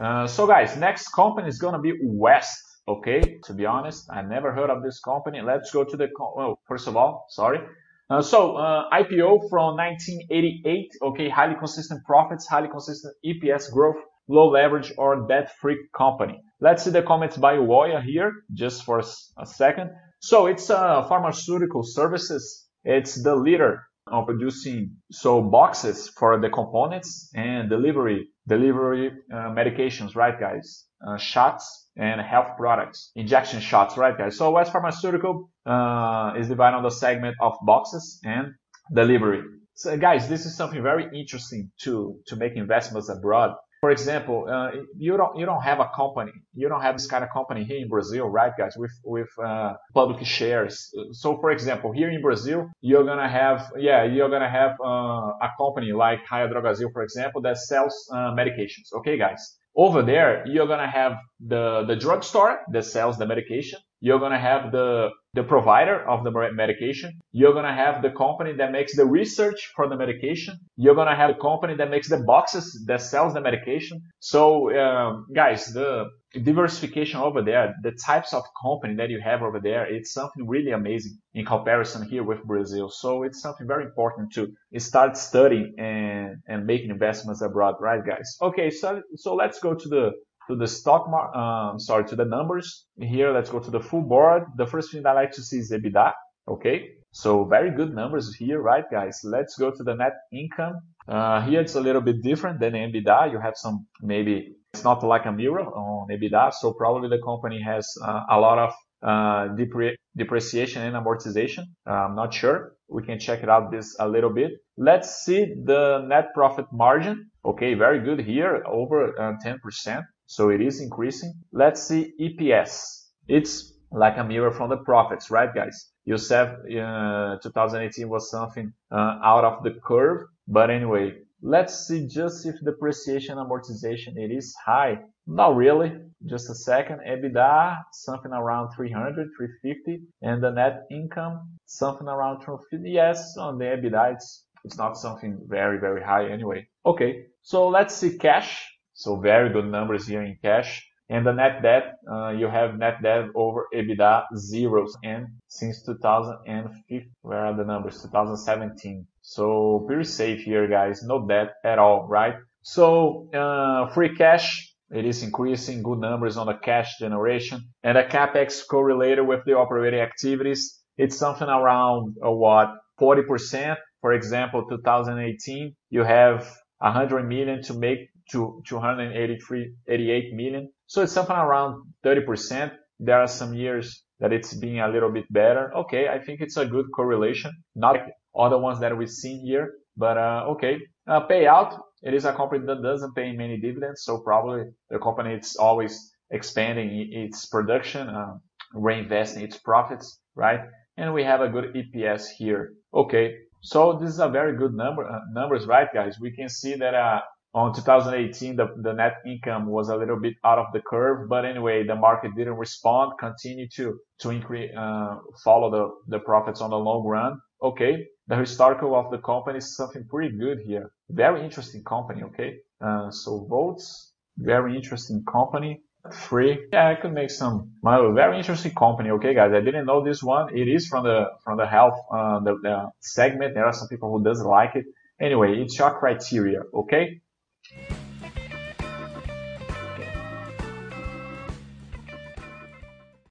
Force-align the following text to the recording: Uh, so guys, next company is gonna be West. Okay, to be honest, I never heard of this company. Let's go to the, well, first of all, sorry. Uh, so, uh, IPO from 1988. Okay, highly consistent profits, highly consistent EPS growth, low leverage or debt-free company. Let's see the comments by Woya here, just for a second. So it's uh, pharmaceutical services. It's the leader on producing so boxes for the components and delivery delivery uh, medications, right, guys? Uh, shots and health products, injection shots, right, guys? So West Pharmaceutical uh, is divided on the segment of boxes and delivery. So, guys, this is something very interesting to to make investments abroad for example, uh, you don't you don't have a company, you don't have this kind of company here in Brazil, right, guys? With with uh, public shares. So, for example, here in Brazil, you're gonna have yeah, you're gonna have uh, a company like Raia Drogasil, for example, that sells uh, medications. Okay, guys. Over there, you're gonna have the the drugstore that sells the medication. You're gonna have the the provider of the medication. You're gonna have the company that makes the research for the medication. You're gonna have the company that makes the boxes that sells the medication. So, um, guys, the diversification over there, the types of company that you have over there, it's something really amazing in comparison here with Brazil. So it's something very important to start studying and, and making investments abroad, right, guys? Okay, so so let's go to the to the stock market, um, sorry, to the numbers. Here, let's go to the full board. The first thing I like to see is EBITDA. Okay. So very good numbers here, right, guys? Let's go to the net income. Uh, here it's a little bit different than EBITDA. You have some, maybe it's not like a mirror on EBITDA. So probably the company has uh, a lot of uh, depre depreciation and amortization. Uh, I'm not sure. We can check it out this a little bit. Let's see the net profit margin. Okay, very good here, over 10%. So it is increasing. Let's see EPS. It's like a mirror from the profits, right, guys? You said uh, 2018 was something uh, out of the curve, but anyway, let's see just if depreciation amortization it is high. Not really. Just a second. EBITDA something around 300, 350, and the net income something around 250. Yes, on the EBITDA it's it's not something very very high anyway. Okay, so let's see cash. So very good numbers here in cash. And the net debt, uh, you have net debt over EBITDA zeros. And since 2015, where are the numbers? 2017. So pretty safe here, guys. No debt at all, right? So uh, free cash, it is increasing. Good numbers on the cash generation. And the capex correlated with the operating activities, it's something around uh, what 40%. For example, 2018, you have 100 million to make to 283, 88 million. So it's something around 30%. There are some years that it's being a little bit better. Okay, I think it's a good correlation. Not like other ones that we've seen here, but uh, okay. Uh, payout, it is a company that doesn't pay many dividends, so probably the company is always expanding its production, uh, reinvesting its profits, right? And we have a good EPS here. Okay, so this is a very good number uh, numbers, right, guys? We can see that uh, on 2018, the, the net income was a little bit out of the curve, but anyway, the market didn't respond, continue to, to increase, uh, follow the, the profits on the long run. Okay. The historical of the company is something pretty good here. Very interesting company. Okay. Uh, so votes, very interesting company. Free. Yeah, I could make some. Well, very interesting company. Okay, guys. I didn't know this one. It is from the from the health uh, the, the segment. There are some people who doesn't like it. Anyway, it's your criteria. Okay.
Uh, 0.00 0.26
so 0.26 0.46
guys, 0.46 0.76
next 0.76 1.08
company 1.08 1.48
is 1.48 1.58
gonna 1.58 1.80
be 1.80 1.92
West. 2.02 2.58
Okay, 2.88 3.38
to 3.44 3.52
be 3.52 3.66
honest, 3.66 4.08
I 4.10 4.22
never 4.22 4.52
heard 4.52 4.70
of 4.70 4.82
this 4.82 4.98
company. 5.00 5.40
Let's 5.42 5.70
go 5.70 5.84
to 5.84 5.96
the, 5.96 6.08
well, 6.34 6.58
first 6.66 6.88
of 6.88 6.96
all, 6.96 7.26
sorry. 7.28 7.60
Uh, 8.08 8.22
so, 8.22 8.56
uh, 8.56 8.88
IPO 8.90 9.48
from 9.48 9.76
1988. 9.76 10.90
Okay, 11.02 11.28
highly 11.28 11.54
consistent 11.54 12.04
profits, 12.04 12.48
highly 12.48 12.68
consistent 12.68 13.14
EPS 13.24 13.70
growth, 13.70 13.96
low 14.26 14.48
leverage 14.48 14.92
or 14.98 15.28
debt-free 15.28 15.78
company. 15.96 16.40
Let's 16.60 16.82
see 16.82 16.90
the 16.90 17.02
comments 17.02 17.36
by 17.36 17.54
Woya 17.56 18.02
here, 18.02 18.32
just 18.52 18.84
for 18.84 19.00
a 19.38 19.46
second. 19.46 19.90
So 20.20 20.46
it's 20.46 20.70
uh, 20.70 21.06
pharmaceutical 21.08 21.82
services. 21.84 22.66
It's 22.84 23.22
the 23.22 23.36
leader 23.36 23.84
on 24.08 24.26
producing 24.26 24.96
so 25.12 25.42
boxes 25.42 26.08
for 26.08 26.40
the 26.40 26.48
components 26.48 27.30
and 27.34 27.70
delivery 27.70 28.28
delivery 28.54 29.06
uh, 29.32 29.50
medications, 29.60 30.14
right, 30.16 30.38
guys? 30.38 30.66
Uh, 31.06 31.16
shots 31.16 31.64
and 31.96 32.20
health 32.20 32.50
products, 32.58 33.12
injection 33.14 33.60
shots, 33.60 33.96
right, 33.96 34.16
guys? 34.18 34.36
So 34.36 34.50
West 34.50 34.72
Pharmaceutical 34.72 35.34
uh, 35.64 36.32
is 36.40 36.48
divided 36.48 36.76
on 36.76 36.82
the 36.82 36.96
segment 37.04 37.36
of 37.40 37.52
boxes 37.62 38.20
and 38.24 38.44
delivery. 38.92 39.42
So, 39.74 39.96
guys, 39.96 40.28
this 40.28 40.44
is 40.44 40.56
something 40.56 40.82
very 40.82 41.06
interesting 41.22 41.70
to 41.84 41.92
to 42.28 42.36
make 42.36 42.54
investments 42.56 43.08
abroad 43.08 43.50
for 43.80 43.90
example, 43.90 44.46
uh, 44.48 44.70
you 44.96 45.16
don't 45.16 45.36
you 45.38 45.46
don't 45.46 45.62
have 45.62 45.80
a 45.80 45.90
company, 45.96 46.32
you 46.54 46.68
don't 46.68 46.82
have 46.82 46.96
this 46.96 47.06
kind 47.06 47.24
of 47.24 47.30
company 47.30 47.64
here 47.64 47.78
in 47.78 47.88
Brazil, 47.88 48.28
right, 48.28 48.52
guys? 48.56 48.74
With 48.76 48.92
with 49.04 49.28
uh, 49.42 49.74
public 49.94 50.24
shares. 50.26 50.92
So, 51.12 51.38
for 51.40 51.50
example, 51.50 51.90
here 51.90 52.10
in 52.10 52.20
Brazil, 52.20 52.68
you're 52.82 53.04
gonna 53.04 53.28
have 53.28 53.72
yeah, 53.78 54.04
you're 54.04 54.28
gonna 54.28 54.50
have 54.50 54.72
uh, 54.84 55.46
a 55.46 55.50
company 55.58 55.92
like 55.92 56.18
Raia 56.30 56.48
Drogasil, 56.48 56.92
for 56.92 57.02
example, 57.02 57.40
that 57.42 57.56
sells 57.56 57.94
uh, 58.12 58.32
medications. 58.40 58.92
Okay, 58.98 59.16
guys. 59.16 59.56
Over 59.74 60.02
there, 60.02 60.44
you're 60.46 60.66
gonna 60.66 60.90
have 60.90 61.12
the 61.40 61.84
the 61.86 61.96
drugstore 61.96 62.60
that 62.72 62.84
sells 62.84 63.16
the 63.16 63.26
medication. 63.26 63.80
You're 64.00 64.18
gonna 64.18 64.38
have 64.38 64.72
the 64.72 65.10
the 65.34 65.44
provider 65.44 66.08
of 66.08 66.24
the 66.24 66.32
medication. 66.52 67.20
You're 67.32 67.52
gonna 67.52 67.74
have 67.74 68.02
the 68.02 68.10
company 68.10 68.52
that 68.54 68.72
makes 68.72 68.96
the 68.96 69.06
research 69.06 69.72
for 69.76 69.88
the 69.88 69.96
medication. 69.96 70.58
You're 70.76 70.96
gonna 70.96 71.14
have 71.14 71.36
the 71.36 71.40
company 71.40 71.76
that 71.76 71.90
makes 71.90 72.08
the 72.08 72.18
boxes 72.18 72.84
that 72.86 73.00
sells 73.00 73.34
the 73.34 73.40
medication. 73.40 74.00
So, 74.18 74.74
um, 74.76 75.26
guys, 75.32 75.66
the 75.66 76.06
diversification 76.42 77.20
over 77.20 77.42
there, 77.42 77.74
the 77.82 77.92
types 77.92 78.32
of 78.32 78.42
company 78.60 78.94
that 78.96 79.10
you 79.10 79.20
have 79.20 79.42
over 79.42 79.60
there, 79.60 79.84
it's 79.92 80.12
something 80.12 80.46
really 80.46 80.70
amazing 80.70 81.18
in 81.34 81.44
comparison 81.44 82.08
here 82.08 82.22
with 82.22 82.42
Brazil. 82.44 82.88
So 82.88 83.22
it's 83.24 83.40
something 83.40 83.66
very 83.66 83.84
important 83.84 84.32
to 84.34 84.48
start 84.78 85.16
studying 85.16 85.74
and, 85.78 86.36
and 86.46 86.66
making 86.66 86.90
investments 86.90 87.42
abroad, 87.42 87.74
right, 87.80 88.04
guys? 88.04 88.36
Okay, 88.40 88.70
so 88.70 89.02
so 89.16 89.34
let's 89.34 89.58
go 89.60 89.74
to 89.74 89.88
the 89.88 90.12
to 90.48 90.56
the 90.56 90.66
stock 90.66 91.08
market, 91.08 91.38
um, 91.38 91.78
sorry, 91.78 92.04
to 92.06 92.16
the 92.16 92.24
numbers. 92.24 92.86
Here, 92.98 93.32
let's 93.32 93.50
go 93.50 93.58
to 93.58 93.70
the 93.70 93.80
full 93.80 94.02
board. 94.02 94.44
The 94.56 94.66
first 94.66 94.92
thing 94.92 95.06
I 95.06 95.12
like 95.12 95.32
to 95.32 95.42
see 95.42 95.58
is 95.58 95.70
EBITDA. 95.70 96.12
Okay. 96.48 96.88
So 97.12 97.44
very 97.44 97.70
good 97.72 97.92
numbers 97.92 98.34
here, 98.36 98.60
right, 98.60 98.84
guys? 98.90 99.20
Let's 99.24 99.56
go 99.58 99.70
to 99.70 99.82
the 99.82 99.94
net 99.94 100.12
income. 100.32 100.76
Uh, 101.08 101.40
here 101.42 101.60
it's 101.60 101.74
a 101.74 101.80
little 101.80 102.00
bit 102.00 102.22
different 102.22 102.60
than 102.60 102.74
EBITDA. 102.74 103.32
You 103.32 103.40
have 103.40 103.54
some, 103.56 103.86
maybe 104.00 104.54
it's 104.72 104.84
not 104.84 105.02
like 105.02 105.26
a 105.26 105.32
mirror 105.32 105.62
on 105.62 106.08
EBITDA. 106.08 106.54
So 106.54 106.72
probably 106.72 107.08
the 107.08 107.22
company 107.24 107.60
has 107.62 107.92
uh, 108.04 108.20
a 108.30 108.38
lot 108.38 108.58
of 108.58 108.72
uh, 109.02 109.54
depre 109.56 109.94
depreciation 110.16 110.82
and 110.82 110.94
amortization. 110.94 111.64
Uh, 111.86 111.92
I'm 111.92 112.14
not 112.14 112.32
sure. 112.32 112.74
We 112.88 113.02
can 113.02 113.18
check 113.18 113.42
it 113.42 113.48
out 113.48 113.70
this 113.72 113.96
a 113.98 114.08
little 114.08 114.30
bit. 114.30 114.52
Let's 114.76 115.24
see 115.24 115.54
the 115.64 116.04
net 116.06 116.34
profit 116.34 116.66
margin. 116.72 117.30
Okay, 117.44 117.74
very 117.74 118.00
good 118.00 118.20
here, 118.20 118.62
over 118.66 119.12
10%. 119.44 120.02
So 120.30 120.50
it 120.50 120.60
is 120.60 120.80
increasing. 120.80 121.34
Let's 121.50 121.82
see 121.82 122.14
EPS. 122.20 123.08
It's 123.26 123.74
like 123.90 124.16
a 124.16 124.22
mirror 124.22 124.52
from 124.52 124.70
the 124.70 124.76
profits, 124.76 125.28
right, 125.28 125.52
guys? 125.52 125.90
You 126.04 126.18
said 126.18 126.54
uh, 126.70 127.38
2018 127.42 128.08
was 128.08 128.30
something 128.30 128.72
uh, 128.92 129.18
out 129.24 129.44
of 129.44 129.64
the 129.64 129.72
curve, 129.84 130.28
but 130.46 130.70
anyway, 130.70 131.14
let's 131.42 131.88
see 131.88 132.06
just 132.06 132.46
if 132.46 132.54
depreciation 132.64 133.38
amortization 133.38 134.16
it 134.16 134.30
is 134.30 134.54
high. 134.64 135.00
Not 135.26 135.56
really. 135.56 135.98
Just 136.26 136.48
a 136.48 136.54
second. 136.54 137.00
EBITDA 137.00 137.78
something 137.92 138.30
around 138.30 138.70
300, 138.76 139.30
350, 139.36 140.04
and 140.22 140.40
the 140.40 140.52
net 140.52 140.86
income 140.92 141.58
something 141.66 142.06
around 142.06 142.42
250. 142.42 142.88
Yes, 142.88 143.36
on 143.36 143.58
the 143.58 143.64
EBITDA 143.64 144.14
it's 144.14 144.44
it's 144.62 144.78
not 144.78 144.96
something 144.96 145.40
very 145.48 145.80
very 145.80 146.04
high 146.04 146.30
anyway. 146.30 146.68
Okay, 146.86 147.24
so 147.42 147.66
let's 147.66 147.96
see 147.96 148.16
cash. 148.16 148.69
So 149.00 149.16
very 149.16 149.48
good 149.48 149.64
numbers 149.64 150.06
here 150.06 150.22
in 150.22 150.36
cash. 150.42 150.86
And 151.08 151.26
the 151.26 151.32
net 151.32 151.62
debt, 151.62 151.94
uh, 152.06 152.34
you 152.36 152.48
have 152.48 152.76
net 152.76 153.02
debt 153.02 153.30
over 153.34 153.66
EBITDA 153.74 154.24
zeros. 154.36 154.94
And 155.02 155.26
since 155.48 155.82
2015, 155.86 157.10
where 157.22 157.46
are 157.46 157.56
the 157.56 157.64
numbers? 157.64 158.02
2017. 158.02 159.06
So 159.22 159.84
pretty 159.86 160.04
safe 160.04 160.42
here, 160.42 160.68
guys. 160.68 161.02
No 161.02 161.26
debt 161.26 161.54
at 161.64 161.78
all, 161.78 162.06
right? 162.08 162.34
So 162.60 163.30
uh, 163.32 163.90
free 163.94 164.14
cash, 164.14 164.70
it 164.90 165.06
is 165.06 165.22
increasing. 165.22 165.82
Good 165.82 166.00
numbers 166.00 166.36
on 166.36 166.46
the 166.48 166.58
cash 166.62 166.98
generation. 166.98 167.70
And 167.82 167.96
the 167.96 168.02
capex 168.02 168.60
correlated 168.68 169.26
with 169.26 169.46
the 169.46 169.54
operating 169.56 170.00
activities, 170.00 170.78
it's 170.98 171.16
something 171.16 171.48
around 171.48 172.16
uh, 172.22 172.30
what 172.30 172.68
40%. 173.00 173.76
For 174.02 174.12
example, 174.12 174.66
2018, 174.68 175.74
you 175.88 176.04
have 176.04 176.46
100 176.80 177.26
million 177.26 177.62
to 177.62 177.74
make 177.74 178.10
to 178.32 178.62
283, 178.66 179.72
88 179.88 180.34
million. 180.34 180.70
So 180.86 181.02
it's 181.02 181.12
something 181.12 181.36
around 181.36 181.82
30%. 182.04 182.72
There 182.98 183.20
are 183.20 183.28
some 183.28 183.54
years 183.54 184.02
that 184.20 184.32
it's 184.32 184.54
being 184.54 184.80
a 184.80 184.88
little 184.88 185.10
bit 185.10 185.24
better. 185.32 185.72
Okay, 185.74 186.08
I 186.08 186.18
think 186.18 186.40
it's 186.40 186.56
a 186.56 186.66
good 186.66 186.86
correlation. 186.94 187.52
Not 187.74 187.92
like 187.92 188.06
other 188.38 188.58
ones 188.58 188.80
that 188.80 188.96
we've 188.96 189.10
seen 189.10 189.44
here, 189.44 189.72
but 189.96 190.18
uh, 190.18 190.44
okay. 190.50 190.78
Uh, 191.06 191.26
payout, 191.26 191.78
it 192.02 192.14
is 192.14 192.24
a 192.24 192.32
company 192.32 192.64
that 192.66 192.82
doesn't 192.82 193.14
pay 193.14 193.32
many 193.32 193.58
dividends, 193.58 194.02
so 194.04 194.18
probably 194.18 194.64
the 194.90 194.98
company 194.98 195.34
is 195.34 195.56
always 195.56 196.12
expanding 196.30 197.08
its 197.12 197.46
production, 197.46 198.08
uh, 198.08 198.34
reinvesting 198.74 199.42
its 199.42 199.58
profits, 199.58 200.20
right? 200.34 200.60
And 200.96 201.12
we 201.12 201.24
have 201.24 201.40
a 201.40 201.48
good 201.48 201.74
EPS 201.74 202.28
here. 202.36 202.74
Okay, 202.94 203.34
so 203.62 203.98
this 204.00 204.10
is 204.10 204.20
a 204.20 204.28
very 204.28 204.56
good 204.56 204.74
number 204.74 205.04
uh, 205.04 205.20
numbers, 205.32 205.66
right, 205.66 205.88
guys? 205.92 206.18
We 206.20 206.30
can 206.30 206.48
see 206.48 206.74
that 206.76 206.94
uh, 206.94 207.20
on 207.52 207.74
2018, 207.74 208.56
the, 208.56 208.68
the 208.80 208.92
net 208.92 209.16
income 209.26 209.66
was 209.66 209.88
a 209.88 209.96
little 209.96 210.18
bit 210.20 210.34
out 210.44 210.58
of 210.58 210.66
the 210.72 210.80
curve, 210.80 211.28
but 211.28 211.44
anyway, 211.44 211.84
the 211.84 211.96
market 211.96 212.30
didn't 212.36 212.54
respond, 212.54 213.12
continue 213.18 213.68
to, 213.74 213.98
to 214.20 214.30
increase, 214.30 214.70
uh, 214.76 215.16
follow 215.42 215.70
the, 215.70 216.16
the 216.16 216.20
profits 216.20 216.60
on 216.60 216.70
the 216.70 216.78
long 216.78 217.04
run. 217.04 217.40
Okay. 217.62 218.06
The 218.28 218.36
historical 218.36 218.94
of 218.94 219.10
the 219.10 219.18
company 219.18 219.58
is 219.58 219.76
something 219.76 220.06
pretty 220.08 220.36
good 220.36 220.60
here. 220.64 220.92
Very 221.10 221.44
interesting 221.44 221.82
company. 221.82 222.22
Okay. 222.22 222.58
Uh, 222.80 223.10
so 223.10 223.44
votes, 223.50 224.12
very 224.38 224.76
interesting 224.76 225.24
company. 225.30 225.82
Free. 226.12 226.66
Yeah, 226.72 226.88
I 226.88 226.94
could 226.94 227.12
make 227.12 227.30
some. 227.30 227.72
Well, 227.82 228.12
very 228.14 228.38
interesting 228.38 228.72
company. 228.74 229.10
Okay, 229.10 229.34
guys. 229.34 229.52
I 229.52 229.60
didn't 229.60 229.84
know 229.84 230.02
this 230.02 230.22
one. 230.22 230.56
It 230.56 230.66
is 230.66 230.88
from 230.88 231.04
the 231.04 231.26
from 231.44 231.58
the 231.58 231.66
health 231.66 231.98
uh, 232.10 232.40
the, 232.40 232.56
the 232.62 232.90
segment. 233.00 233.52
There 233.52 233.66
are 233.66 233.74
some 233.74 233.88
people 233.88 234.10
who 234.10 234.24
doesn't 234.24 234.46
like 234.46 234.76
it. 234.76 234.86
Anyway, 235.20 235.60
it's 235.60 235.78
your 235.78 235.90
criteria. 235.98 236.60
Okay. 236.72 237.20